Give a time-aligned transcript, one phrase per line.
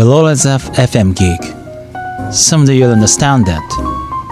[0.00, 1.42] will always have FM gig.
[2.32, 3.68] Someday you'll understand that.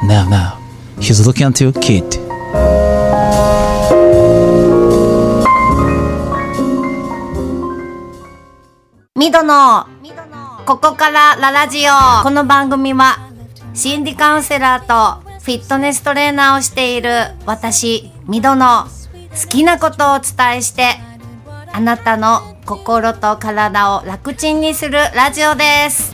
[0.02, 0.58] Now, now,
[0.98, 2.04] he's looking at you, kid.
[9.14, 9.86] ミドの
[10.64, 13.18] ここからララジオこの番組は
[13.74, 17.10] 心理カウンセラーとフィットネストレーナーをしている
[17.44, 21.07] 私ミドの好きなことをお伝えして
[21.72, 26.12] あなたの心と体を楽ちんにするラジオです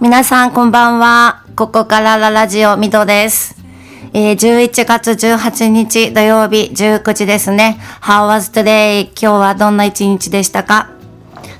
[0.00, 3.54] 皆さんこんばんはここからララジオミドです
[4.16, 7.78] えー、11月18日土曜日19時ですね。
[8.00, 9.06] How was today?
[9.06, 10.90] 今日はどんな一日でしたか？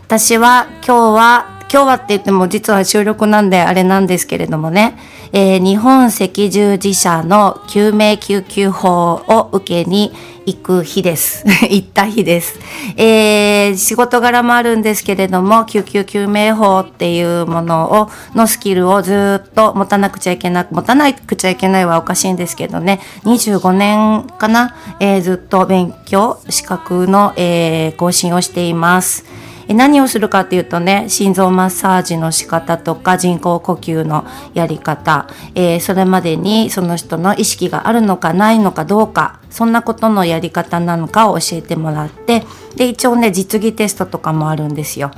[0.07, 4.97] 私は今日は、今日はって言っても実は収録なんであれなんですけれどもね、
[5.33, 10.13] えー、日本赤十字社の救命救急法を受けに
[10.47, 11.45] 行く日です。
[11.71, 12.59] 行った日です。
[12.97, 29.25] えー、仕事柄もあるんですけれども、救急救命法っていうものを、のスキルをずっと持たなくちゃいけなく、持たなくちゃいけないはおかしいんですけどね、25年かな、えー、ずっと勉強、資格の、えー、更新をしています。
[29.69, 42.45] え何をするかっていうとね心臓マッサージの仕方とか人工呼吸のやり方、えー、それまでにその人の意識があるのかないのかどうかそんなことのやり方なのかを教えてもらって
[42.77, 45.11] で一応ね実技テストとかもあるんですよ。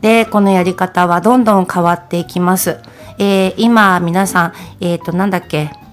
[0.00, 2.78] でこのやり方はどんどん変わっていきます。
[3.18, 5.87] えー、今皆さんえっ、ー、となんだっけ？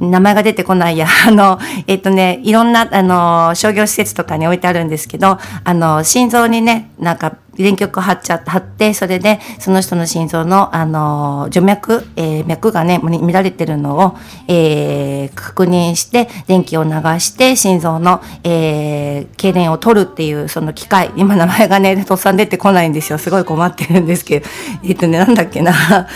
[0.00, 1.06] 名前が出てこないや。
[1.26, 23.18] あの、えっ、とね、いろんな、あの、商業施設とかに置いてあるんですけど、あの、心臓にね、なんか、電極貼っちゃって、貼って、それで、その人の心臓の、あの、除脈、えー、脈がね、乱れてるのを、えー、確認して、電気を流して、心臓の、えー、痙攣を取るっていう、その機械、今名前がね、とっさん出てこないんですよ。
[23.18, 24.46] すごい困ってるんですけど、
[24.84, 25.72] えっ、とね、なんだっけな。
[25.72, 26.06] は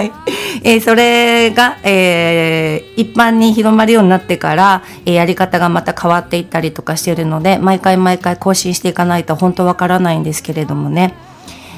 [0.00, 0.12] い。
[0.62, 10.91] えー、それが、えー、一般に広まるようになってから、えー、やり方がまた変わっていったりとかしてるので、毎回毎回更新していかないと本当わからないんですけれどもね。
[10.92, 11.14] ね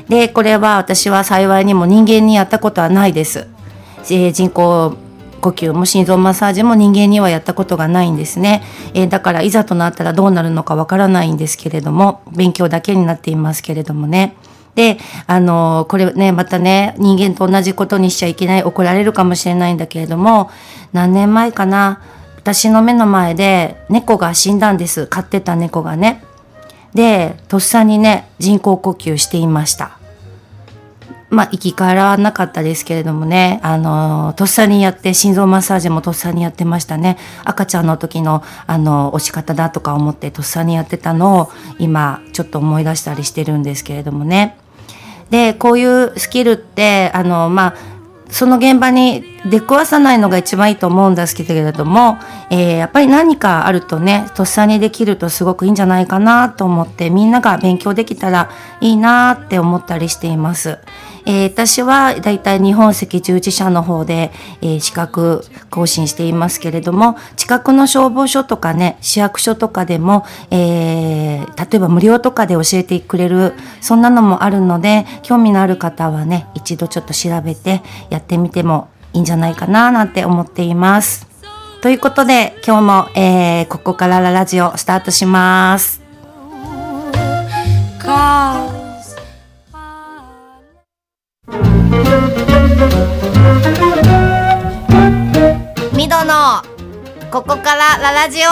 [0.09, 3.47] で、これは私は幸いにも人間にやったことはないです。
[4.11, 4.97] えー、人工
[5.41, 8.63] 呼吸も心臓マッサージも人間にはやったことがないんですね。
[8.95, 14.37] えー、だからいざとなったらどうなるのかわからないんですけれども、勉強だけになっていますけれどもね。
[14.75, 20.51] で、あの、これね、またね、人間と同じことにしちゃいけない、怒られるかもしれないんだけれども、
[20.93, 22.01] 何年前かな、
[22.37, 25.07] 私の目の前で猫が死んだんです。
[25.07, 26.25] 飼ってた猫がね。
[26.95, 29.99] で、とっさにね、人工呼吸していました。
[31.31, 37.19] まあ、生き返らなかったですけれどもね、あの、とっさにやって、心臓マッサージもとっさにやってましたね。
[37.45, 41.51] 赤ちゃんの時の、あの、押し方だとか思って、とっさにやってたのを、
[41.81, 44.57] 今、ちょっと思い出したりしてるんですけれどもね。
[45.31, 47.75] で、こういうスキルって、あの、まあ、
[48.35, 52.19] その現場に出くわさないのが一番いいと思うんですけれども、
[52.51, 58.51] えー、やっぱり何かあるとねとっさにできるとすごくいいんじゃないかなと思ってみんなが勉強できたら
[58.81, 60.81] いいなって思ったりしています。
[61.27, 64.31] えー、私はだいたい日本赤十字社の方で、
[64.61, 81.27] えー、資格更新していますけれども近くの消防署とかね市役所とかでも、えー、例えば無料とかで教えてくれるそんなのもあるので興味のある方はね一度ちょっと調べてやってみてもいいんじゃないかななんて思っています。
[81.81, 86.01] ということで今日も、えー、ここからラジオスタートします。
[91.47, 91.53] ミ
[96.09, 96.63] ドの
[97.31, 98.49] ここからララジオ。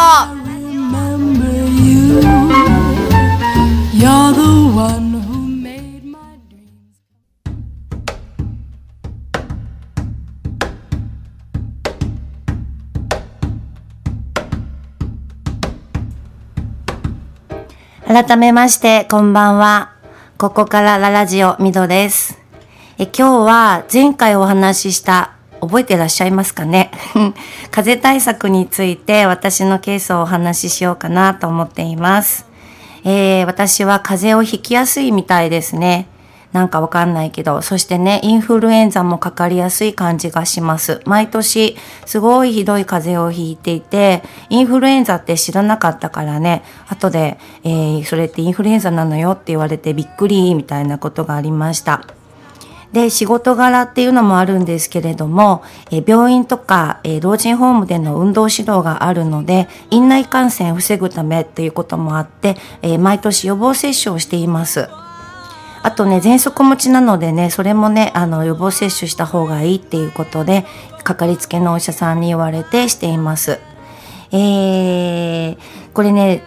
[18.05, 19.95] 改めましてこんばんは。
[20.37, 22.42] ここからララジオミドです。
[23.03, 26.93] え今日は前回お話しした覚えてらっしゃいますかね？
[27.73, 32.47] 風邪対策について私のケースをお話ししようかなと思っています。
[33.03, 36.07] えー、私は風邪をひきやすいみたいですね。
[36.53, 41.01] なんかわかんないけど、そしてね、インフルエンザもかかりやすい感じがします。
[41.05, 41.77] 毎年、
[42.07, 52.03] すごいひどい風邪をひいていて、インフルエンザって知らなかったからね、後で、えー、それってインフルエンザなのよって言われてびっくりみたいなことがありました。
[52.93, 64.89] で、仕事柄っていうのもあるんですけれども、え病院とか、え老人ホームでの運動指導があるので、院内感染を防ぐためっていうこともあって、え毎年予防接種をしています。
[65.85, 70.65] あとね、喘息持ちなのでね、それもね、あの、予防接種した方がいいっていうことで、
[71.03, 73.59] かかりつけのお医者さんに言われてしています。
[74.31, 75.57] えー、
[75.93, 76.43] これね、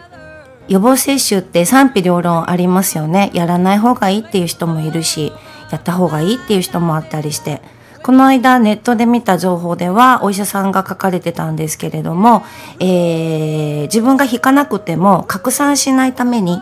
[0.68, 3.30] 予防接種って賛否両論ありますよね。
[3.34, 5.34] やらない方がいいっていう人もいるし、
[5.72, 7.62] やった方がいいっていう人もあったりして。
[8.04, 12.44] この間ネットで見た情報ではお医者さんが書かれてたんですけれども、
[12.80, 16.62] えー、自分が引かなくても拡散しないために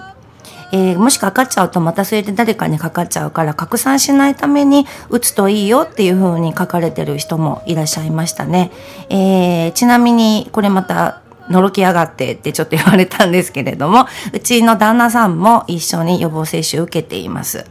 [0.74, 8.72] えー、もしかかっちゃうとまたそれで誰かにかかっちゃうから拡散しないために打つといいよっていう風に書かれてる人もいらっしゃいましたね。
[9.10, 17.66] えー、ちなみにこれまたのろきやがってってちょっと言われたんですけれども、うちの旦那さんも一緒に予防接種受けています。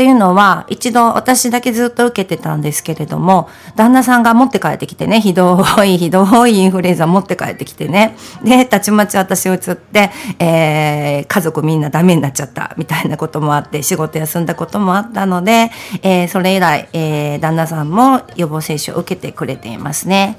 [0.00, 8.16] っていうのは、一度私だけずっと受けてたんですけれども、旦那さんが持って帰ってきてね、ひどい、 ひどいインフルエンザ持って帰ってきてね。
[8.42, 15.70] で、たちまち私を移って、えー、家族みんなダメになっちゃったみたいなこともあって、仕事休んだこともあったので、
[16.02, 20.38] えー、それ以来、えー、旦那さんも予防接種を受けてくれていますね。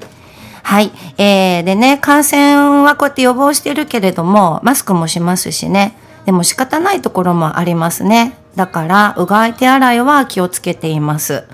[0.64, 0.90] はい。
[1.18, 5.96] えー、でね、感染はこうやって予防してるけれども、マスクもしますしね。
[6.26, 8.41] でも仕方ないところもありますね。
[8.56, 11.44] だから、うがい手洗いは気をつけています。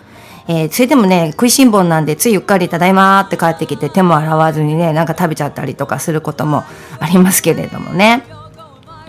[0.49, 6.65] えー、それでもね、食いしん坊なんで、ついうっかりただいまーって帰ってきて手も洗わずにね、なんか食べちゃったりとかすることも
[6.99, 8.25] ありますけれどもね。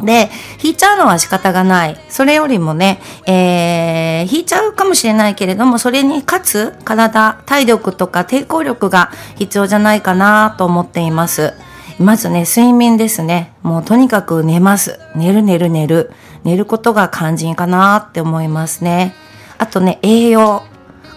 [0.01, 0.29] で、
[0.61, 1.97] 引いちゃうのは仕方がない。
[2.09, 11.53] それよりもね、えー、引いちゃうかもしれないけれども、それにかつ体、体力とか抵抗力が必要じゃないかなと思っています。
[11.99, 13.51] まずね、睡眠ですね。
[13.61, 14.99] もうとにかく寝ます。
[15.15, 16.11] 寝る寝る寝る。
[16.43, 19.13] 寝ることが肝心かなって思いますね。
[19.57, 20.63] あとね、栄養。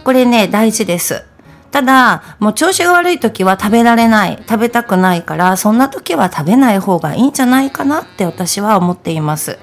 [0.05, 1.25] これね、大事です。
[1.71, 9.59] ただ、もう調子が悪い時は食べられない、食べたくないから、そんな時は食べない方がいいんじゃないかなって私は思っています。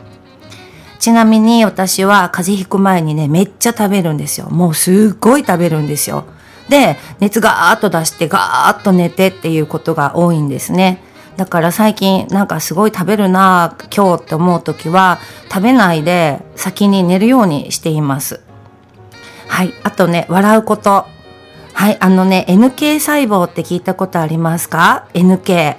[0.99, 4.49] ちなみに私は風邪ひく前にね、めっちゃ食べるんですよ。
[4.49, 6.25] もうすっごい食べるんですよ。
[6.67, 11.03] で、熱がーっと出してガーッと寝てっていうことが多いんですね。
[11.39, 15.19] だから最近なんかすごい食べるな今日って思う時は
[15.49, 18.41] 食べないで先に寝るようにしています。
[19.47, 19.73] はい。
[19.83, 21.05] あとね、笑うこと。
[21.71, 21.97] はい。
[22.01, 25.77] あのね、NK 細胞って聞いたことありますか ?NK。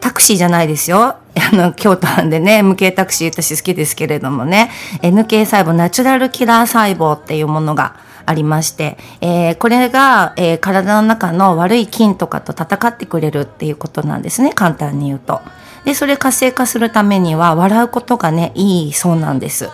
[0.00, 1.16] タクシーじゃないですよ。
[1.52, 4.70] あの、京都なんでね、MK タクシー私好きですけれどもね、
[5.02, 15.40] NK 細胞、ナチュラルキラー細胞っていうものがありまして、えー、これが、えー、体の中の悪い菌とかと戦ってくれるっていうことなんですね簡単に言うと。
[15.84, 19.70] でそれ活性化するためには笑うことがねいいそうなんです。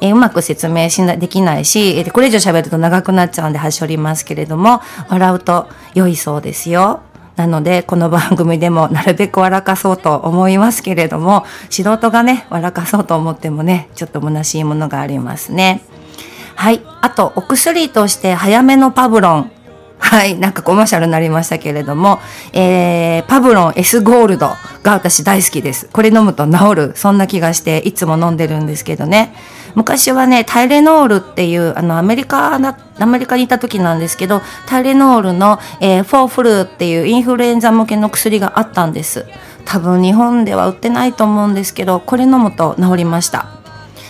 [0.00, 7.02] えー、うまく説明しなできないし、えー、これ以上喋ると長くなっちゃうんで端折りますけれども笑うと良いそうですよ。
[7.38, 15.82] なので、この番組でも なるべく笑かそうと思いますけれども、素人がね、笑かそうと思ってもね、ちょっと虚しいものがありますね。
[16.58, 16.80] はい。
[17.02, 19.50] あと、お薬として早めのパブロン。
[20.00, 20.36] はい。
[20.36, 22.18] なんかコマーシャルになりましたけれども、
[22.52, 24.48] えー、パブロン S ゴールド
[24.82, 25.88] が私大好きです。
[25.92, 26.92] これ飲むと治る。
[26.96, 29.36] そんな気がして、いつも飲んでるんですけどね。
[29.76, 39.26] 昔はね、タイレノールっていう、あの、アメリカな、アメリカにいた時なんですけど、タイレノールの、えー、フォーフルーっていうインフルエンザ向けの薬があったんです。
[39.64, 43.46] 多分日本では売ってないと思うんですけど、これ飲むと治りました。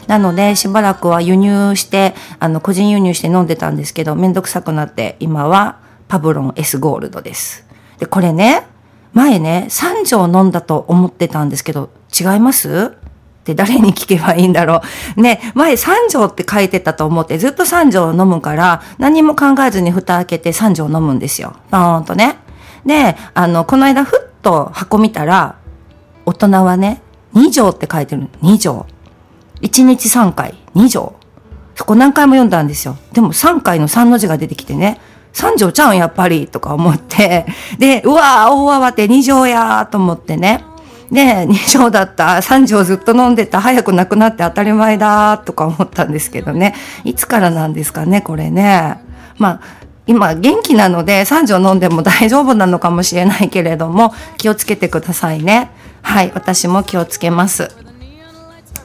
[0.09, 7.65] なので、しばらくは輸入して、あの、個人輸入して飲んでたんですけど、めんどくさくなって、今はパブロン S ゴールドです。
[7.99, 8.67] で、これね、
[9.13, 12.97] 前ね、3錠飲んだと思ってたんですけど、違います？
[12.97, 14.81] って誰に聞けばいいんだろ
[15.17, 15.21] う。
[15.21, 21.55] ね、前3錠って書いてたと思って、ずっと3錠飲むから、何も考えずに蓋開けて3錠飲むんですよ。
[21.71, 22.37] バーンとね。
[22.87, 25.57] で、あの、この間ふっと箱見たら、
[26.25, 27.03] 大人はね、
[27.35, 28.29] 2錠って書いてる。
[28.43, 28.87] 2錠。
[29.63, 31.15] 1日3回、2錠。
[31.75, 32.97] そこ何回も読んだんですよ。
[33.13, 35.01] でも3回の3の字が出てきてね、
[35.33, 37.47] 3錠ちゃうんやっぱりとか思って、
[37.79, 40.65] で、うわー大慌て2錠やーと思ってね。
[41.13, 46.75] で、2錠だった、3錠ずっと飲んでた、早くなくなって当たり前だーとか思ったんですけどね。
[47.05, 48.99] いつからなんですかね、これね。
[49.39, 49.61] まあ、
[50.07, 55.71] 今元気なので3錠飲んでも大丈夫なのかもしれないけれども、気をつけてくださいね。
[56.03, 57.71] はい、私も気をつけます。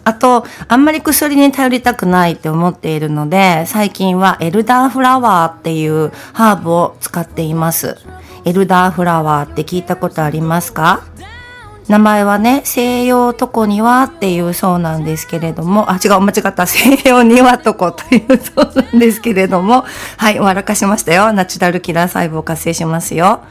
[0.05, 7.98] あと、あんまり薬に頼りたくないって思っているので、最近はエルダーフラワーっていうハーブを使っています。
[8.45, 11.03] エルダーフラワーって聞いたことありますか？
[11.88, 19.83] 名前はね、西洋床庭っていうそうなんですけれども、あ、違う、間違った、西洋庭床というそうなんですけれども、
[20.17, 21.33] はい、笑かしましたよ。
[21.33, 23.41] ナチュラルキラー細胞活性しますよ。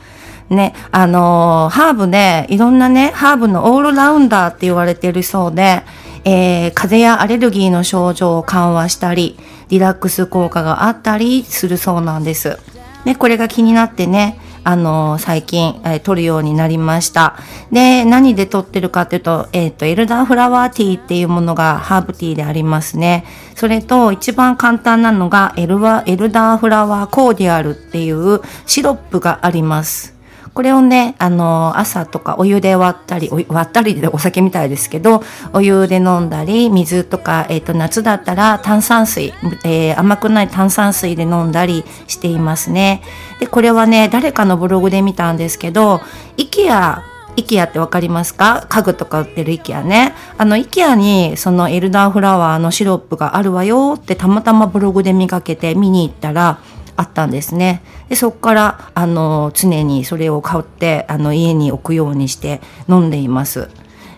[0.49, 5.83] ね、あのー、ハーブね、いろんなね、ハーブのオールラウンダーって言われてるそうで、
[6.25, 9.39] えー、風邪やアレルギーの症状を緩和したり、
[9.69, 12.59] リラックス効果があったりするそうなんです。
[13.05, 17.37] ね、これが気になってね、あの最近、えー、取るようになりました。
[17.73, 23.25] で、何で取ってるかっていうと、えっ、ー、と、エルダーフラワーティーっていうものがハーブティーでありますね。
[23.57, 30.12] それと、一番簡単なのがエルワ、エルダーフラワーコーディアルっていうシロップがあります。
[30.55, 35.23] これをね、あの、朝とかお湯で割ったり、割ったりでお酒みたいですけど、
[35.55, 39.33] お湯で飲んだり、水とか、えっ、ー、と、夏だったら炭酸水、
[39.65, 43.03] えー、甘くない炭酸水で飲んだりしていますね。
[43.41, 46.03] で、これはね、誰かのブログで見たんですけど、
[46.37, 47.01] IKEA
[47.35, 48.67] イケアってわかりますか？
[48.69, 50.13] 家具とか売ってるイケアね。
[50.37, 56.59] あの、イケアにそのエルダーフラワーのシロップがあるわよってたまたまブログで見かけて見に行ったら、
[56.97, 57.83] あったんですね。
[58.09, 63.69] でそこからあの常にそれを買ってあの家に置くようにして飲んでいます。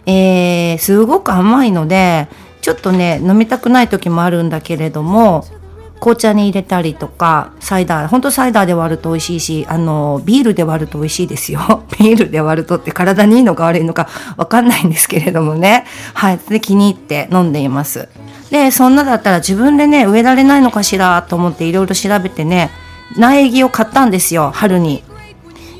[0.06, 2.28] えー、すごく甘いので
[2.60, 5.44] ちょっとね飲みたくない時もあるんだけれども
[6.00, 18.08] 紅茶に入れたりとかサイダーほんとサイダーで割ると美味しいしあのビールで割ると美味しいですよ ビールで割るとって体にいいのか悪いのかわかんないんですけれどもねはいで気に入って飲んでいます
[18.54, 22.70] でそんなだったら自分でね植えられないのかしらと思っていろいろ調べてね
[23.16, 25.02] 苗木を買ったんですよ春に。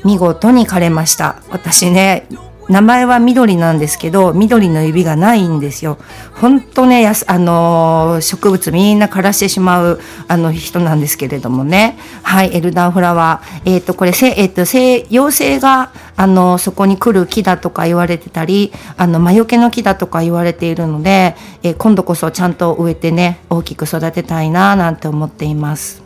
[0.03, 1.41] 見事に枯れました。
[1.49, 2.27] 私ね
[2.67, 5.97] 名前は緑なんですけど、緑の指がないんですよ。
[6.33, 11.97] 本当ね、やすあのー、植物みんな枯らしてしまう、あの人なんですけれどもね。
[12.23, 13.71] はい、エルダーフラワー。
[13.71, 26.04] えっ、ー、と、これ、せえっ、ー、と、せ妖精が、あのそこに来る木だとか言われてたり、あの、魔除けの木だとか言われているので、え今度こそちゃんと植えてね、大きく育てたいな、なんて思っています。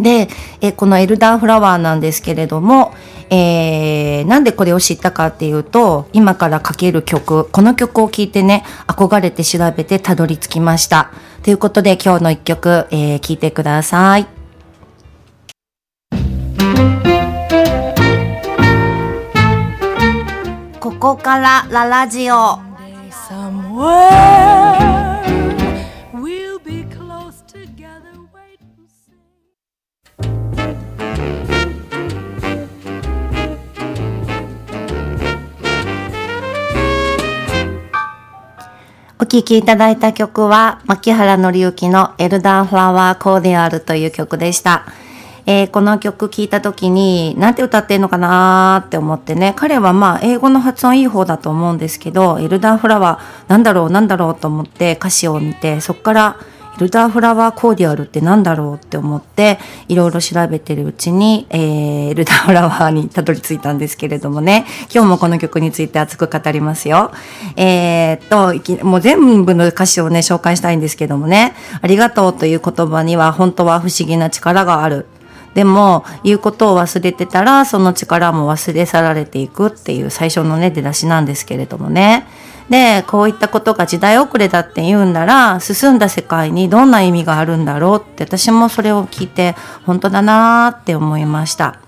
[0.00, 0.28] で、
[0.60, 2.94] えこのエルダーフラワーなんですけれども、
[3.28, 11.10] えー、なんでこれを知ったかっていうと、今からかける曲、この曲を聴いてね、憧れて調べてたどり着きました。
[11.42, 14.26] ということで今日の一曲、えー、聴いてください。
[20.80, 22.58] ここからララジオ。
[39.18, 44.84] お聴きいただいた曲は、牧原紀之のエルダーフラワーコーディアルという曲でした。
[45.46, 56.36] えー、この曲聴いた時に、なんて歌ってんのかなーって思ってね、彼はまあ、英語の発音いい方だと思うんですけど、エルダーフラワー、なんだろう、なんだろうと思って歌詞を見て、そっから
[56.78, 67.12] ルダーフラワーコーディアルって何だろうって思っていろいろ調べてるうちに、えー、ルダーフラワーにたどり着いたんですけれどもね今日もこの曲について熱く語りますよ。
[67.56, 75.06] えー、っともう全部の歌詞をね紹介したいんですけどもねありがとうという言葉には本当は不思議な力がある。
[75.54, 82.26] でも言うことを忘れてたらその力も忘れ去られていくっていう最初のね出だしなんですけれどもね。
[82.68, 89.54] で、こういったことが時代遅れだって言うんなら、進んだ世界にどんな意味があるんだろうって、私もそれを聞いて、
[89.84, 91.80] 本当だなーって思いました。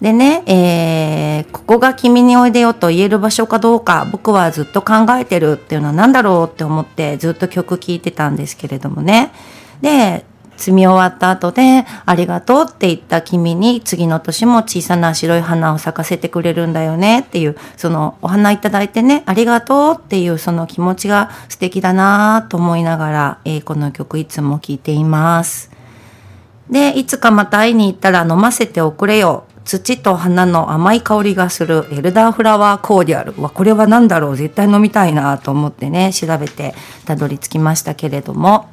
[0.00, 9.32] でね、えー、ここが君においでよと言える場所かどうか、僕はずっと考えてるっていうのは何だろうって思って、ずっと曲聴いてたんですけれどもね。
[9.80, 25.70] で、積み終わった後で、ありがとうって言った君に次の年も小さな白い花を咲かせてくれるんだよねっていう、そのお花いただいてね、ありがとうっていうその気持ちが素敵だなと思いながら、えー、この曲いつも聴いています。
[26.70, 29.44] で、いつかまた会いに行ったら飲ませておくれよ。
[29.66, 38.68] 土と花の甘い香りがするエルダーフラワーコーディアルはこれは何だろう絶対飲みたいなと思ってね調べてたどり着きましたけれども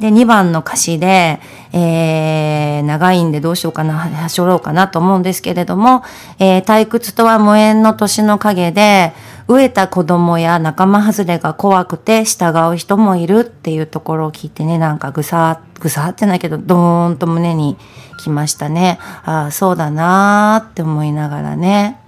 [0.00, 1.40] で、2番の歌詞で、
[1.72, 6.02] えー、長いんでどうしようかな、はしょろうかなと思うんですけれども、
[6.38, 9.12] えー、退屈とは無縁の年の陰で、
[9.46, 17.76] 飢えた子供や仲間外れが怖くて従う人もいるっていうところを聞いてね、なんかぐさ、ぐさってないけど、ドーンと胸に
[18.18, 18.98] 来ましたね。
[19.24, 22.00] ああ、そうだなーって思いながらね。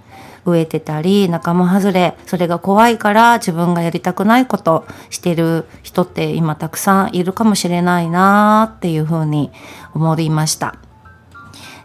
[0.47, 9.51] 飢えてたり仲間外れそれが怖いから自分がやりたくないことしてる人って今たくさんいるかもしれないなっていうふうに
[9.93, 10.75] 思いました。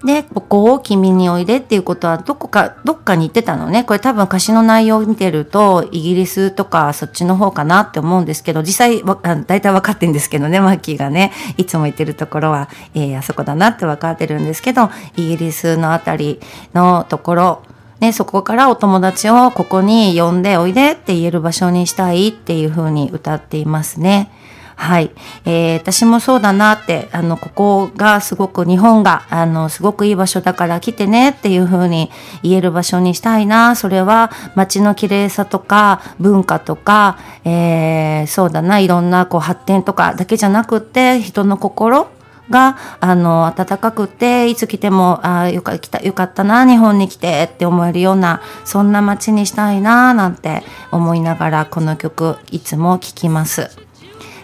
[0.04, 3.84] で、ここを君においでっていうことは、どこか、どっかに行ってたのね。
[3.84, 16.40] これ多分歌詞の内容を見てると、イギリスとかそっちの方かなって思うんですけど、実際、大体分かってんですけどね、マッキーがね、いつも行ってるところは、えー、あそこだなって分かってるんですけど、イギリスのあたり
[16.74, 17.62] のところ、
[18.02, 24.28] ね、そこからお友達をここに呼んでおいでって言える場所にしたいっていう風に歌っていますね。
[24.74, 25.12] はい。
[25.44, 32.10] えー、私もそうだなって、あの、ここがすごく日本が、あの、すごくいい場所だから来てねっていう風に
[32.42, 33.76] 言える場所にしたいな。
[33.76, 42.08] それは街の綺麗さとか文化とか、えー、そうだな、いろんなこう発展とかだけじゃなくって人の心
[42.52, 53.70] が、あの、暖かくて、いつ来ても、あよかったよかったな、日本に来てって思えるような、そんな街にしたいな、なんて思いながら、この曲、いつも聴きます。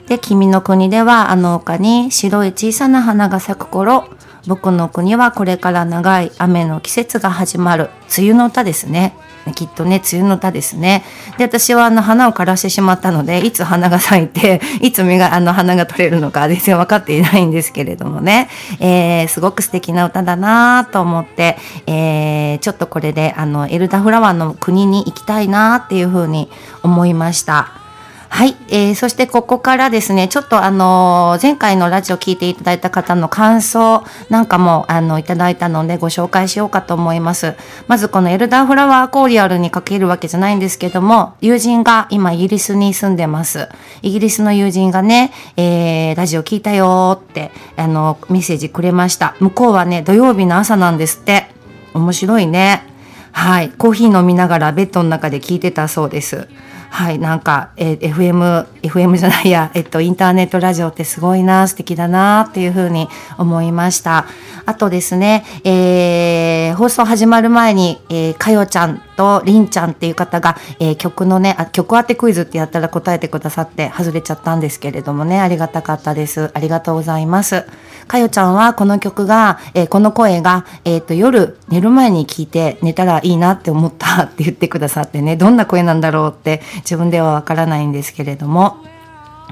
[0.09, 4.09] で、君の国ではあの丘に白い小さな花が咲く頃、
[4.47, 7.91] 僕の国はこれから長い雨の季節が始まる。
[8.17, 9.15] 梅雨の歌ですね。
[9.52, 11.05] きっとね、梅雨の歌ですね。
[11.38, 18.49] で、私はあの花を枯らしてしまったので、いつ花が咲いて、 いつ実が、あの花が取れるのか全然分かっていないんですけれどもね、
[18.81, 26.50] えー、すごく素敵な歌だなと思って、えー、ちょっとこれであの、エルダフラワーの国に行きたいなっていうふうに
[26.83, 27.88] 思いました。
[28.30, 37.56] はい、えー、そしてここからですね、ちょっとあの前回のラジオ聞いていただいた方の感想なんかもあのいただいたのでご紹介しようかと思います。
[37.88, 43.68] まずこのエルダーフラワーコーリアルにかけるわけじゃないんですけども、友人が今イギリスに住んでます。
[44.02, 49.35] イギリスの友人がね、えー、ラジオ聞いたよってあのメッセージくれました。
[49.40, 51.47] 向こうはね、土曜日の朝なんですって。
[51.94, 52.85] 面白いね。
[53.32, 56.49] はい、コーヒー飲みながらベッドの中で聞いてたそうです。
[56.90, 64.26] はい、なんか、えー、FM、FM じゃないや、えっと、インターネットラジオってすごいな、素敵だな、っていうふうに思いました。
[64.68, 76.50] あとですね、えー、放送始まる前に、えー、かよちゃんとりんちゃんっていう方が、えー、曲のねあ、曲当てクイズってやったら答えてくださって外れちゃったんですけれどもね、ありがたかったです。
[76.52, 77.64] ありがとうございます。
[78.07, 88.76] かよちゃんはこの曲が、えー、この声が、えっ、ー、と、夜寝る前に聞いて寝たらいいなって思ったって言ってくださってね、どんな声なんだろうって自分ではわからないんですけれども、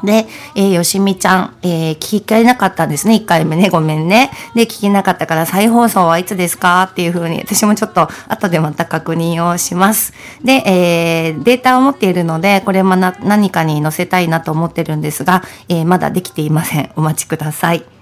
[0.05, 3.14] で、えー、よしみちゃん、えー、聞けなかったんですね。
[3.14, 3.70] 1回目ね。
[3.70, 4.31] ごめんね。
[4.55, 6.83] で、聞けなかったから再放送はいつですか？
[6.90, 10.12] っていうふうに、私もちょっと後でまた確認をします。
[10.44, 16.90] で、えー、データを持っているので、これも何かに載せたいなと思ってるんですが、えー、まだできていません。
[16.96, 17.95] お待ちください。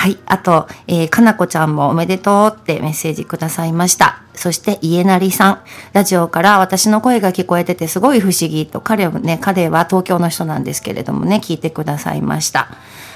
[0.00, 0.16] はい。
[0.24, 4.22] あと、えー、かなこちゃんもおめでとうってメッセージくださいました。
[4.34, 5.60] そして、家なりさん。
[5.92, 12.68] ラジオから私の声が聞こえててすごい不思議と、彼はね、彼は東京の人なんですけれどもね、聞いてくださいました。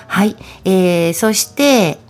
[0.09, 0.37] はい。
[0.67, 2.01] えー、そして、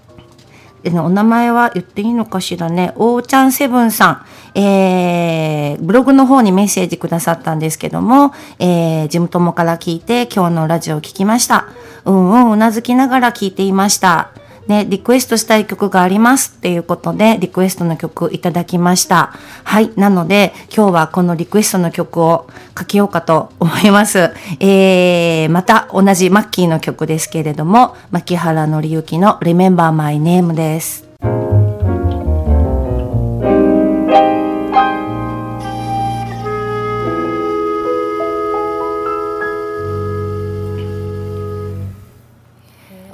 [0.85, 2.95] お名前は言っていいのかしらね。
[2.97, 4.59] おーちゃんセブンさん。
[4.59, 11.69] えー、ブログの方にメッセージくださったんですけども、えー、地元もから聞いて今日のラジオを聞きました。
[12.05, 14.31] うんうん、うなずきながら聞いていました。
[14.67, 19.33] ね、リクエストしたい曲がありますっていうことで、リクエストの曲いただきました。
[19.65, 19.91] はい。
[19.97, 22.49] なので、今日はこのリクエストの曲を
[22.79, 24.31] 書きようかと思います。
[24.61, 31.04] えー、また同じマッキーの曲ですけれども、牧原のりゆきの Remember My Name です。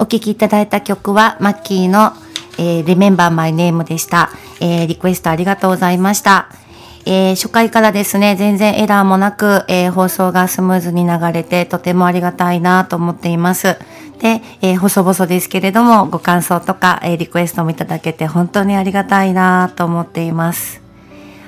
[0.00, 2.14] お聴きいただいた曲は、マッキーの、
[2.58, 4.30] えー、Remember My Name でした。
[4.58, 6.48] えー、リクエストありがとうございました。
[7.04, 13.76] えー、初回からですね、全然エラーもなく、えー、放送がスムーズに流れて、とてもありがたいなと思っています。
[14.20, 20.79] で、えー、細々ですけれども、ご感想とか、えリクエストもいただけて、本当にありがたいなと思っています。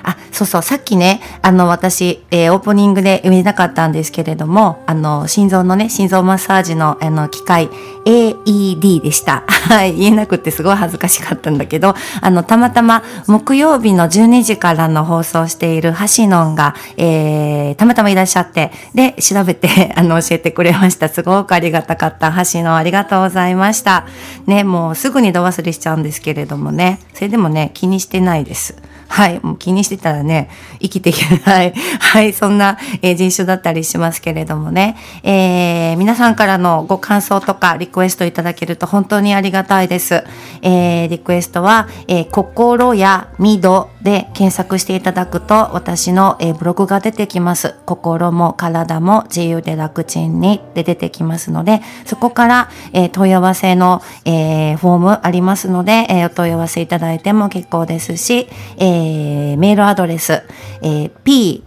[0.03, 7.69] あ、そうそう、さっきね、あの、私、えー、オープニングで言えなかったんですけれども、あの、心臓のね、心臓マッサージの、あの、機械、
[8.05, 9.43] AED でした。
[9.47, 21.07] はい、言えなくてすごい恥ずかしかったんだけど、あの、たまたま、木曜日の12時からの放送している橋のんが、えー、たまたまいらっしゃって、で、調べて、 あの、教えてくれました。
[21.07, 22.33] すごくありがたかった。
[22.51, 24.05] 橋のありがとうございました。
[24.47, 28.75] ね、もうすぐに度忘れしちゃうんですけれどもね、それでもね、気にしてないです。
[29.07, 29.39] はい。
[29.41, 30.49] もう気にしてたらね、
[30.81, 31.73] 生きていけない。
[31.99, 32.33] はい。
[32.33, 34.97] そんな、えー、人種だったりしますけれどもね。
[35.23, 40.23] えー、皆さんからのご感想とかリクエストいただけると本当にありがたいです。
[40.61, 47.75] えー、リクエストは、えー、心やみどで検索していただくと私の、え、ブログが出てきます。
[47.85, 60.43] 心も体も自由で楽ちんにで出てきますので、そこから、え、問い合わせの、え、フォームありますので、え、お問い合わせいただいても結構ですし、え、メールアドレス、
[60.81, 61.63] えー、p.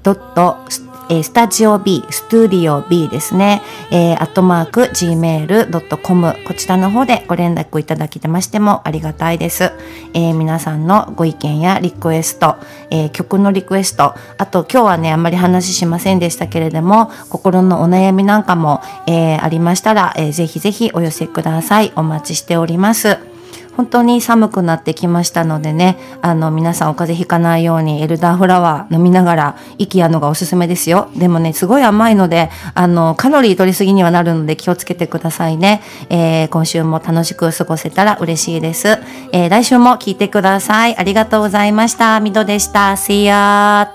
[1.08, 9.72] えー、スタジオ B、ストゥディオ B ですね、えー、アットマーク gmail.com こちらの方でご連絡いただきましてもありがたいです。
[10.14, 12.56] えー、皆さんのご意見やリクエスト、
[12.90, 21.92] えー、曲のリクエスト、あと今日はね、あんまり話しませんでしたけれども、心のお悩みなんかも、えー、ありましたら、えー、ぜひぜひお寄せください。
[21.96, 23.35] お待ちしております。
[23.76, 31.10] 本当に寒くなってきましたのでね、あの、皆さんお風邪ひかないようにエルダーフラワー飲みながら息やのがおすすめですよ。
[31.14, 35.82] でもね、すごい甘いので、あの、カロリー取りすぎにはなるので気をつけてくださいね。
[36.08, 38.98] えー、今週も楽しく過ごせたら嬉しいです。
[39.32, 40.96] えー、来週も聞いてください。
[40.96, 42.20] ありがとうございました。
[42.20, 42.92] みどでした。
[42.92, 43.88] See ya!